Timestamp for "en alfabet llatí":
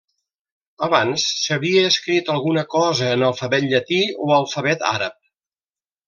3.17-3.99